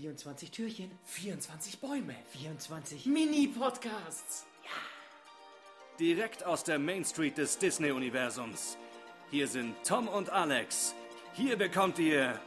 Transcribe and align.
24 0.00 0.50
Türchen, 0.50 0.90
24 1.04 1.78
Bäume, 1.78 2.14
24 2.32 3.04
Mini-Podcasts. 3.04 4.46
Direkt 5.98 6.42
aus 6.46 6.64
der 6.64 6.78
Main 6.78 7.04
Street 7.04 7.36
des 7.36 7.58
Disney-Universums. 7.58 8.78
Hier 9.30 9.46
sind 9.46 9.74
Tom 9.86 10.08
und 10.08 10.30
Alex. 10.30 10.94
Hier 11.34 11.58
bekommt 11.58 11.98
ihr 11.98 12.40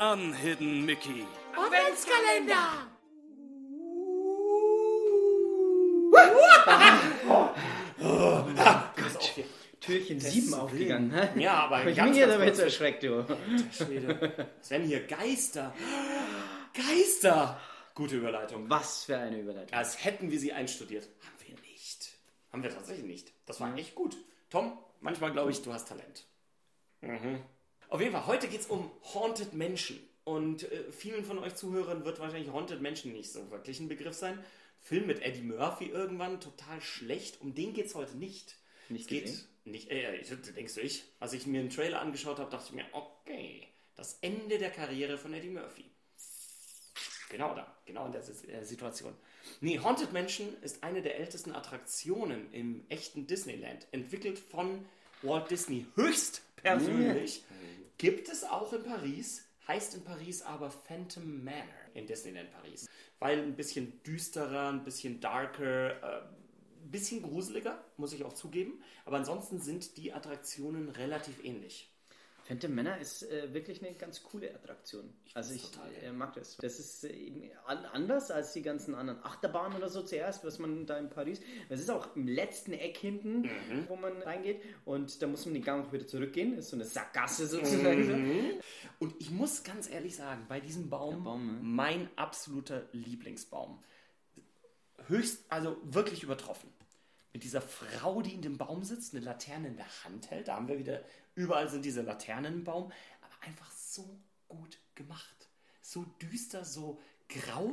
Unhidden 0.00 0.84
Mickey. 0.84 1.24
Adventskalender! 1.54 2.88
Türchen 9.82 10.20
7 10.20 10.54
aufgegangen. 10.54 11.12
Ja, 11.36 11.54
aber 11.64 11.84
ich 11.86 11.96
ganz, 11.96 12.10
mich 12.10 12.18
hier 12.18 12.26
ganz 12.28 12.38
damit 12.38 12.58
erschreckt, 12.58 13.02
du. 13.02 13.26
Schwede. 13.72 14.48
Es 14.60 14.70
werden 14.70 14.86
hier 14.86 15.06
Geister. 15.06 15.72
Geister! 16.74 17.60
Gute 17.94 18.16
Überleitung. 18.16 18.70
Was 18.70 19.04
für 19.04 19.18
eine 19.18 19.38
Überleitung. 19.38 19.76
Als 19.76 20.02
hätten 20.04 20.30
wir 20.30 20.40
sie 20.40 20.52
einstudiert. 20.52 21.08
Haben 21.20 21.48
wir 21.48 21.70
nicht. 21.70 22.12
Haben 22.50 22.62
wir 22.62 22.70
tatsächlich 22.70 23.06
nicht. 23.06 23.32
Das 23.44 23.60
war 23.60 23.76
echt 23.76 23.94
gut. 23.94 24.16
Tom, 24.48 24.78
manchmal 25.00 25.32
glaube 25.32 25.50
ich, 25.50 25.60
du 25.60 25.72
hast 25.72 25.88
Talent. 25.88 26.26
Mhm. 27.02 27.42
Auf 27.88 28.00
jeden 28.00 28.12
Fall, 28.12 28.26
heute 28.26 28.48
geht 28.48 28.60
es 28.60 28.66
um 28.66 28.90
Haunted 29.12 29.52
Menschen. 29.52 30.00
Und 30.24 30.70
äh, 30.70 30.90
vielen 30.92 31.24
von 31.24 31.38
euch 31.38 31.54
Zuhörern 31.56 32.04
wird 32.04 32.20
wahrscheinlich 32.20 32.52
Haunted 32.52 32.80
Menschen 32.80 33.12
nicht 33.12 33.30
so 33.30 33.50
wirklich 33.50 33.80
ein 33.80 33.88
Begriff 33.88 34.14
sein. 34.14 34.42
Film 34.80 35.06
mit 35.06 35.20
Eddie 35.20 35.42
Murphy 35.42 35.86
irgendwann, 35.86 36.40
total 36.40 36.80
schlecht. 36.80 37.40
Um 37.40 37.54
den 37.54 37.74
geht 37.74 37.86
es 37.86 37.94
heute 37.94 38.16
nicht. 38.16 38.56
Nicht 38.88 39.08
geht 39.08 39.24
gesehen? 39.24 39.48
nicht, 39.64 39.90
äh, 39.90 40.16
ich, 40.16 40.28
denkst 40.28 40.74
du 40.74 40.80
ich? 40.80 41.04
Als 41.20 41.34
ich 41.34 41.46
mir 41.46 41.60
einen 41.60 41.70
Trailer 41.70 42.00
angeschaut 42.00 42.38
habe, 42.38 42.50
dachte 42.50 42.66
ich 42.68 42.74
mir, 42.74 42.86
okay, 42.92 43.68
das 43.94 44.18
Ende 44.22 44.58
der 44.58 44.70
Karriere 44.70 45.18
von 45.18 45.34
Eddie 45.34 45.50
Murphy. 45.50 45.84
Genau 47.32 47.54
da, 47.54 47.66
genau 47.86 48.04
in 48.04 48.12
der 48.12 48.20
äh, 48.20 48.62
Situation. 48.62 49.14
Nee, 49.62 49.78
Haunted 49.78 50.12
Mansion 50.12 50.54
ist 50.60 50.84
eine 50.84 51.00
der 51.00 51.18
ältesten 51.18 51.52
Attraktionen 51.52 52.52
im 52.52 52.84
echten 52.90 53.26
Disneyland. 53.26 53.86
Entwickelt 53.90 54.38
von 54.38 54.84
Walt 55.22 55.50
Disney 55.50 55.86
höchstpersönlich. 55.96 57.42
Gibt 57.96 58.28
es 58.28 58.44
auch 58.44 58.74
in 58.74 58.82
Paris, 58.82 59.48
heißt 59.66 59.94
in 59.94 60.04
Paris 60.04 60.42
aber 60.42 60.70
Phantom 60.70 61.42
Manor 61.42 61.64
in 61.94 62.06
Disneyland 62.06 62.52
Paris. 62.52 62.86
Weil 63.18 63.38
ein 63.38 63.56
bisschen 63.56 64.02
düsterer, 64.02 64.68
ein 64.68 64.84
bisschen 64.84 65.20
darker, 65.20 66.02
äh, 66.02 66.22
ein 66.84 66.90
bisschen 66.90 67.22
gruseliger, 67.22 67.82
muss 67.96 68.12
ich 68.12 68.24
auch 68.24 68.34
zugeben. 68.34 68.82
Aber 69.06 69.16
ansonsten 69.16 69.58
sind 69.58 69.96
die 69.96 70.12
Attraktionen 70.12 70.90
relativ 70.90 71.42
ähnlich. 71.42 71.91
Phantom 72.44 72.74
Männer 72.74 72.98
ist 72.98 73.22
äh, 73.30 73.54
wirklich 73.54 73.84
eine 73.84 73.94
ganz 73.94 74.22
coole 74.22 74.52
Attraktion. 74.54 75.12
also 75.34 75.54
ich 75.54 75.62
total 75.70 75.88
äh, 76.02 76.12
mag 76.12 76.34
das. 76.34 76.56
Das 76.56 76.78
ist 76.80 77.04
äh, 77.04 77.12
eben 77.12 77.42
an, 77.66 77.78
anders 77.92 78.30
als 78.30 78.52
die 78.52 78.62
ganzen 78.62 78.94
anderen 78.94 79.22
Achterbahnen 79.24 79.76
oder 79.78 79.88
so 79.88 80.02
zuerst, 80.02 80.44
was 80.44 80.58
man 80.58 80.84
da 80.86 80.98
in 80.98 81.08
Paris. 81.08 81.40
Es 81.68 81.80
ist 81.80 81.90
auch 81.90 82.16
im 82.16 82.26
letzten 82.26 82.72
Eck 82.72 82.96
hinten, 82.98 83.42
Mhm. 83.42 83.84
wo 83.88 83.96
man 83.96 84.20
reingeht. 84.22 84.60
Und 84.84 85.22
da 85.22 85.26
muss 85.28 85.44
man 85.46 85.54
den 85.54 85.62
Gang 85.62 85.86
auch 85.86 85.92
wieder 85.92 86.06
zurückgehen. 86.06 86.58
Ist 86.58 86.70
so 86.70 86.76
eine 86.76 86.84
Sackgasse 86.84 87.46
sozusagen. 87.46 88.60
Und 88.98 89.14
ich 89.20 89.30
muss 89.30 89.62
ganz 89.62 89.88
ehrlich 89.88 90.16
sagen, 90.16 90.44
bei 90.48 90.58
diesem 90.60 90.90
Baum, 90.90 91.22
Baum, 91.24 91.46
ne? 91.46 91.58
mein 91.62 92.08
absoluter 92.16 92.88
Lieblingsbaum. 92.92 93.82
Höchst, 95.08 95.44
also 95.48 95.76
wirklich 95.84 96.22
übertroffen. 96.22 96.68
Mit 97.32 97.44
dieser 97.44 97.62
Frau, 97.62 98.20
die 98.20 98.34
in 98.34 98.42
dem 98.42 98.58
Baum 98.58 98.82
sitzt, 98.82 99.14
eine 99.14 99.24
Laterne 99.24 99.68
in 99.68 99.76
der 99.76 100.04
Hand 100.04 100.30
hält. 100.30 100.48
Da 100.48 100.56
haben 100.56 100.68
wir 100.68 100.78
wieder, 100.78 101.02
überall 101.34 101.68
sind 101.68 101.84
diese 101.84 102.02
Laternen 102.02 102.54
im 102.54 102.64
Baum. 102.64 102.92
Aber 103.22 103.46
einfach 103.46 103.70
so 103.70 104.18
gut 104.48 104.78
gemacht. 104.94 105.48
So 105.80 106.04
düster, 106.20 106.64
so 106.64 107.00
grau 107.28 107.72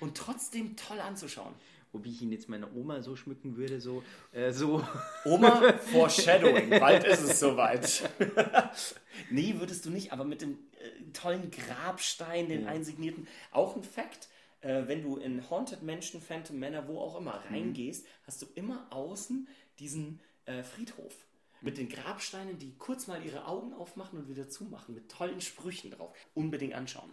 und 0.00 0.16
trotzdem 0.16 0.76
toll 0.76 1.00
anzuschauen. 1.00 1.54
Ob 1.94 2.04
ich 2.04 2.20
ihn 2.20 2.30
jetzt 2.30 2.50
meiner 2.50 2.74
Oma 2.76 3.00
so 3.00 3.16
schmücken 3.16 3.56
würde, 3.56 3.80
so, 3.80 4.04
äh, 4.32 4.52
so. 4.52 4.86
Oma, 5.24 5.72
Foreshadowing. 5.90 6.68
Bald 6.80 7.04
ist 7.04 7.22
es 7.22 7.40
soweit. 7.40 8.10
nee, 9.30 9.54
würdest 9.58 9.86
du 9.86 9.90
nicht, 9.90 10.12
aber 10.12 10.24
mit 10.24 10.42
dem 10.42 10.58
äh, 10.78 11.12
tollen 11.14 11.50
Grabstein, 11.50 12.50
den 12.50 12.66
einsignierten. 12.66 13.26
Auch 13.52 13.74
ein 13.74 13.82
Fakt, 13.82 14.28
äh, 14.60 14.86
wenn 14.86 15.02
du 15.02 15.16
in 15.16 15.48
Haunted 15.50 15.82
Mansion, 15.82 16.20
Phantom 16.20 16.58
Manor, 16.58 16.88
wo 16.88 16.98
auch 16.98 17.16
immer 17.16 17.42
reingehst, 17.50 18.06
hast 18.24 18.42
du 18.42 18.46
immer 18.54 18.86
außen 18.90 19.48
diesen 19.78 20.20
äh, 20.44 20.62
Friedhof. 20.62 21.14
Mit 21.60 21.76
den 21.76 21.88
Grabsteinen, 21.88 22.58
die 22.58 22.76
kurz 22.78 23.08
mal 23.08 23.24
ihre 23.24 23.46
Augen 23.46 23.72
aufmachen 23.72 24.18
und 24.18 24.28
wieder 24.28 24.48
zumachen, 24.48 24.94
mit 24.94 25.10
tollen 25.10 25.40
Sprüchen 25.40 25.90
drauf. 25.90 26.14
Unbedingt 26.34 26.74
anschauen. 26.74 27.12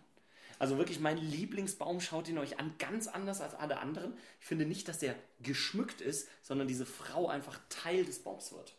Also 0.59 0.77
wirklich 0.77 0.99
mein 0.99 1.17
Lieblingsbaum, 1.17 1.99
schaut 1.99 2.29
ihn 2.29 2.37
euch 2.37 2.59
an, 2.59 2.75
ganz 2.77 3.07
anders 3.07 3.41
als 3.41 3.55
alle 3.55 3.79
anderen. 3.79 4.15
Ich 4.39 4.45
finde 4.45 4.65
nicht, 4.65 4.87
dass 4.87 4.99
der 4.99 5.15
geschmückt 5.41 5.99
ist, 5.99 6.29
sondern 6.41 6.67
diese 6.67 6.85
Frau 6.85 7.27
einfach 7.27 7.59
Teil 7.69 8.05
des 8.05 8.19
Baums 8.23 8.53
wird. 8.53 8.75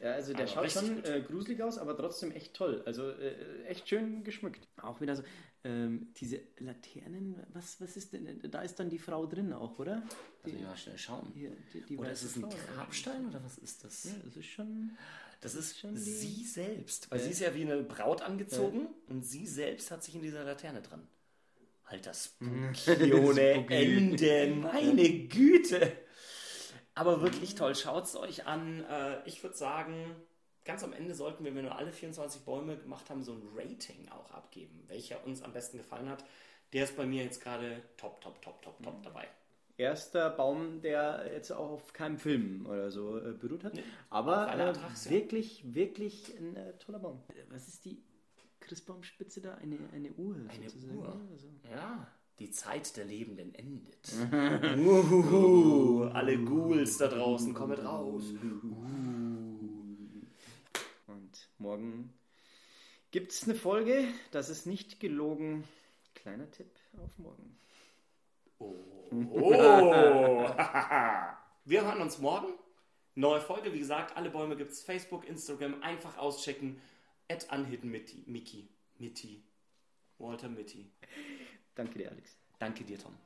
Ja, 0.00 0.12
also 0.12 0.32
der 0.32 0.42
Also 0.42 0.54
schaut 0.54 0.70
schon 0.72 1.04
äh, 1.04 1.22
gruselig 1.22 1.62
aus, 1.62 1.78
aber 1.78 1.96
trotzdem 1.96 2.32
echt 2.32 2.54
toll. 2.54 2.82
Also 2.86 3.10
äh, 3.10 3.64
echt 3.64 3.88
schön 3.88 4.24
geschmückt. 4.24 4.66
Auch 4.80 5.00
wieder 5.00 5.16
so, 5.16 5.22
ähm, 5.64 6.08
diese 6.16 6.40
Laternen, 6.58 7.36
was, 7.52 7.80
was 7.80 7.96
ist 7.96 8.12
denn, 8.12 8.40
da 8.50 8.62
ist 8.62 8.78
dann 8.80 8.90
die 8.90 8.98
Frau 8.98 9.26
drin 9.26 9.52
auch, 9.52 9.78
oder? 9.78 10.02
Also 10.44 10.56
ja, 10.58 10.76
schnell 10.76 10.98
schauen. 10.98 11.30
Hier, 11.34 11.52
die, 11.72 11.80
die 11.82 11.96
Oder 11.98 12.12
ist 12.12 12.22
es 12.24 12.36
ein 12.36 12.42
Frau. 12.42 12.50
Grabstein 12.74 13.26
oder 13.28 13.42
was 13.44 13.58
ist 13.58 13.84
das? 13.84 14.04
Ja, 14.04 14.12
das 14.24 14.36
ist 14.36 14.46
schon... 14.46 14.90
Das 15.40 15.54
ist 15.56 15.78
schon 15.78 15.94
die- 15.96 16.00
sie 16.00 16.44
selbst. 16.44 17.10
Weil 17.10 17.18
Ja. 17.18 17.24
sie 17.24 17.30
ist 17.32 17.40
ja 17.40 17.52
wie 17.54 17.62
eine 17.62 17.82
Braut 17.82 18.22
angezogen 18.22 18.86
und 19.08 19.24
sie 19.24 19.44
selbst 19.46 19.90
hat 19.90 20.04
sich 20.04 20.14
in 20.14 20.22
dieser 20.22 20.44
Laterne 20.44 20.82
drin. 20.82 21.00
Alter, 21.84 22.14
spooky 22.14 23.12
ohne. 23.12 23.66
Ende. 23.68 24.54
Meine 24.54 25.26
Güte. 25.26 25.92
Aber 26.94 27.22
wirklich 27.22 27.54
toll. 27.54 27.74
Schaut 27.74 28.04
es 28.04 28.16
euch 28.16 28.46
an. 28.46 28.84
Äh, 28.84 29.22
Ich 29.26 29.42
würde 29.42 29.56
sagen, 29.56 30.14
ganz 30.64 30.84
am 30.84 30.92
Ende 30.92 31.14
sollten 31.14 31.44
wir, 31.44 31.54
wenn 31.54 31.64
wir 31.64 31.76
alle 31.76 31.92
24 31.92 32.42
Bäume 32.42 32.76
gemacht 32.76 33.08
haben, 33.10 33.22
so 33.22 33.32
ein 33.32 33.42
Rating 33.54 34.08
auch 34.10 34.30
abgeben. 34.32 34.84
Welcher 34.88 35.24
uns 35.24 35.42
am 35.42 35.52
besten 35.52 35.78
gefallen 35.78 36.08
hat. 36.08 36.24
Der 36.72 36.84
ist 36.84 36.96
bei 36.96 37.06
mir 37.06 37.22
jetzt 37.24 37.42
gerade 37.42 37.82
top, 37.96 38.20
top, 38.20 38.40
top, 38.42 38.62
top, 38.62 38.80
Mhm. 38.80 38.84
top 38.84 39.02
dabei. 39.02 39.28
Erster 39.78 40.30
Baum, 40.30 40.80
der 40.82 41.30
jetzt 41.32 41.50
auch 41.50 41.70
auf 41.70 41.92
keinem 41.92 42.18
Film 42.18 42.66
oder 42.66 42.90
so 42.90 43.18
äh, 43.18 43.32
beruht 43.32 43.64
hat. 43.64 43.72
Aber 44.10 44.44
auf 44.44 44.50
einer 44.52 44.70
äh, 44.70 45.10
wirklich, 45.10 45.74
wirklich 45.74 46.36
ein 46.38 46.56
äh, 46.56 46.78
toller 46.78 46.98
Baum. 46.98 47.22
Was 47.48 47.68
ist 47.68 47.84
die 47.86 48.02
Christbaumspitze 48.60 49.40
da? 49.40 49.54
Eine, 49.54 49.78
eine 49.92 50.12
Uhr 50.12 50.36
Eine 50.48 50.68
sozusagen. 50.68 50.98
Uhr. 50.98 51.20
Also. 51.32 51.48
Ja, 51.70 52.06
die 52.38 52.50
Zeit 52.50 52.96
der 52.96 53.04
Lebenden 53.04 53.54
endet. 53.54 54.12
Uhuhu, 54.78 56.04
alle 56.12 56.38
Ghouls 56.38 56.98
da 56.98 57.08
draußen, 57.08 57.54
kommet 57.54 57.84
raus. 57.84 58.24
Und 61.06 61.48
morgen 61.58 62.12
gibt 63.10 63.32
es 63.32 63.44
eine 63.44 63.54
Folge, 63.54 64.08
das 64.30 64.48
ist 64.48 64.66
nicht 64.66 64.98
gelogen. 65.00 65.64
Kleiner 66.14 66.50
Tipp 66.50 66.70
auf 67.02 67.18
morgen. 67.18 67.58
Oh. 68.58 68.72
Wir 71.64 71.84
hören 71.84 72.00
uns 72.00 72.18
morgen. 72.18 72.52
Neue 73.14 73.40
Folge, 73.40 73.72
wie 73.72 73.78
gesagt, 73.78 74.16
alle 74.16 74.30
Bäume 74.30 74.56
gibt's 74.56 74.82
Facebook, 74.82 75.28
Instagram, 75.28 75.82
einfach 75.82 76.16
auschecken. 76.16 76.80
At 77.28 77.46
Unhidden 77.52 77.90
Mitty, 77.90 78.24
Mickey, 78.26 78.68
Mitty, 78.98 79.42
Walter 80.18 80.48
Mitty. 80.48 80.90
Danke 81.74 81.98
dir, 81.98 82.10
Alex. 82.10 82.36
Danke 82.58 82.84
dir, 82.84 82.98
Tom. 82.98 83.16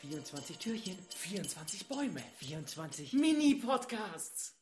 24 0.00 0.58
Türchen, 0.58 0.98
24 1.10 1.86
Bäume, 1.88 2.22
24 2.40 3.12
Mini-Podcasts. 3.12 4.56